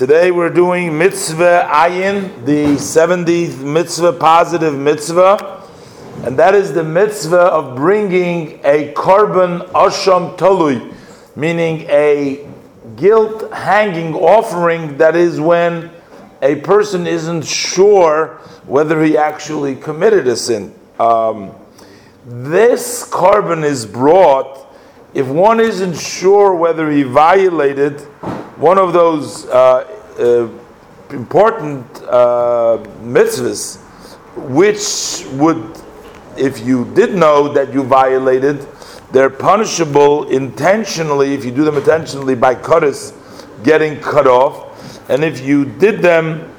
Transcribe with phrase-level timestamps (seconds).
[0.00, 5.62] Today we're doing mitzvah ayin, the 70th mitzvah, positive mitzvah,
[6.24, 10.94] and that is the mitzvah of bringing a korban asham talui,
[11.36, 12.48] meaning a
[12.96, 14.96] guilt hanging offering.
[14.96, 15.90] That is when
[16.40, 20.74] a person isn't sure whether he actually committed a sin.
[20.98, 21.54] Um,
[22.24, 24.66] this korban is brought
[25.12, 28.00] if one isn't sure whether he violated
[28.60, 29.88] one of those uh,
[30.18, 30.48] uh,
[31.14, 33.78] important uh, mitzvahs,
[34.36, 35.80] which would,
[36.36, 38.66] if you did know that you violated,
[39.12, 43.14] they're punishable intentionally if you do them intentionally by cutis,
[43.64, 46.54] getting cut off, and if you did them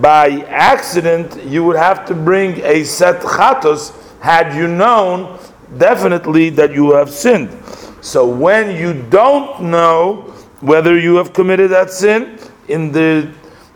[0.00, 5.38] by accident, you would have to bring a set chatos had you known
[5.76, 7.50] definitely that you have sinned.
[8.00, 10.32] So when you don't know
[10.62, 13.30] whether you have committed that sin, in the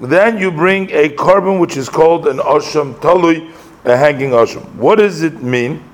[0.00, 3.52] then you bring a korban which is called an osham talui,
[3.84, 4.64] a hanging osham.
[4.76, 5.84] What does it mean?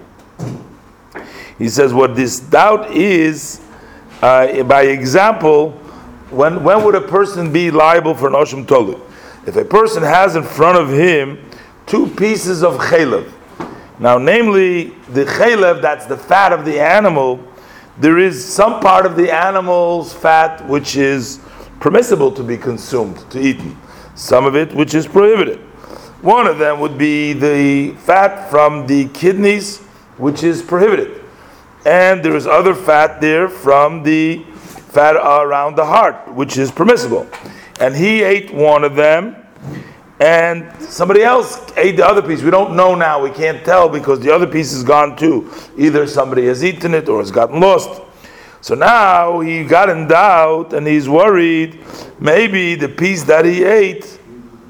[1.58, 3.60] He says what this doubt is.
[4.22, 5.72] Uh, by example,
[6.30, 9.00] when when would a person be liable for an osham talui?
[9.44, 11.44] If a person has in front of him
[11.86, 13.32] two pieces of chalev,
[13.98, 17.40] now namely the chalev, that's the fat of the animal
[17.98, 21.40] there is some part of the animal's fat which is
[21.80, 23.76] permissible to be consumed, to eaten.
[24.14, 25.58] Some of it which is prohibited.
[26.22, 29.78] One of them would be the fat from the kidneys,
[30.18, 31.22] which is prohibited.
[31.84, 34.42] And there is other fat there from the
[34.88, 37.28] fat around the heart, which is permissible.
[37.80, 39.36] And he ate one of them
[40.18, 42.42] and somebody else ate the other piece.
[42.42, 43.22] We don't know now.
[43.22, 45.52] We can't tell because the other piece is gone too.
[45.76, 48.00] Either somebody has eaten it or has gotten lost.
[48.62, 51.78] So now he got in doubt and he's worried.
[52.18, 54.18] Maybe the piece that he ate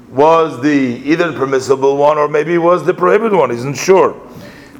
[0.09, 3.49] was the either permissible one or maybe it was the prohibited one.
[3.49, 4.19] He isn't sure.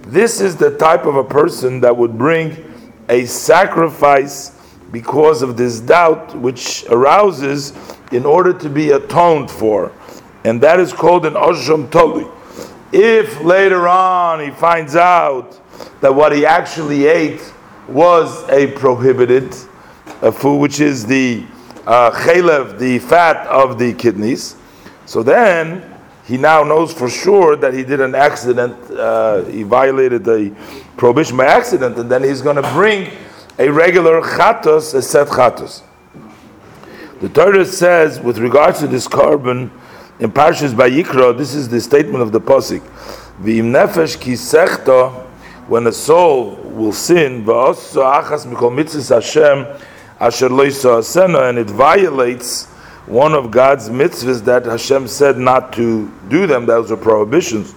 [0.02, 4.52] This is the type of a person that would bring a sacrifice
[4.92, 7.74] because of this doubt which arouses
[8.12, 9.92] in order to be atoned for
[10.44, 12.28] and that is called an Osham Toli.
[12.92, 15.60] If later on he finds out
[16.02, 17.54] that what he actually ate
[17.88, 19.56] was a prohibited
[20.22, 21.46] a food, which is the
[21.86, 22.10] uh,
[22.78, 24.56] the fat of the kidneys,
[25.06, 30.26] so then he now knows for sure that he did an accident, uh, he violated
[30.26, 30.54] the
[30.98, 33.10] prohibition by accident, and then he's going to bring
[33.58, 35.84] a regular chatos, a set chatos.
[37.22, 39.72] The Torah says, with regards to this korban,
[40.20, 42.82] in Parshas Vayikra, this is the statement of the Pasik.
[43.42, 45.12] V'im nefesh ki sechta,
[45.68, 49.68] when a soul will sin, v'osso achas mikol mitzvahs Hashem,
[50.20, 52.66] asher lo asena, and it violates
[53.06, 57.74] one of God's mitzvahs that Hashem said not to do them, those are prohibitions.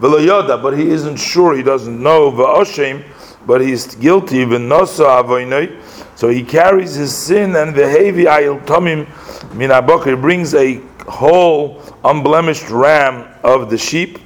[0.00, 3.04] V'lo but he isn't sure, he doesn't know, v'oshem,
[3.46, 5.82] but he's guilty, v'noso avoinoi,
[6.16, 9.06] so he carries his sin and the heavy ayil tomim
[9.54, 9.70] min
[10.04, 14.18] he brings a whole unblemished ram of the sheep,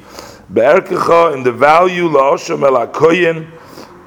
[0.53, 3.51] be'erkecha in the value la'osham el akoyin,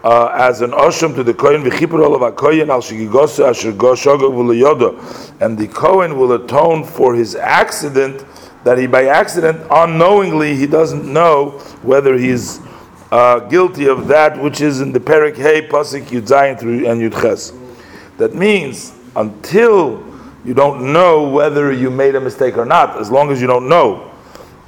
[0.03, 5.41] uh, as an osham to the koyin v'chipur of akoyin al shigigose asher goshogo v'leyoda,
[5.41, 8.25] and the kohen will atone for his accident
[8.63, 11.51] that he by accident unknowingly he doesn't know
[11.81, 12.59] whether he's
[13.11, 17.21] uh, guilty of that which is in the perik hey pasuk yud through and yud
[17.21, 17.53] ches.
[18.17, 19.97] That means until
[20.43, 23.69] you don't know whether you made a mistake or not, as long as you don't
[23.69, 24.11] know.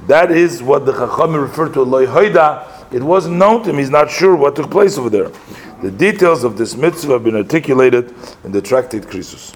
[0.06, 2.92] That is what the Chachamim refer to loy hoida.
[2.92, 5.30] It wasn't known to him, he's not sure what took place over there.
[5.82, 8.14] The details of this mitzvah have been articulated
[8.44, 9.52] in the tractate Krisus.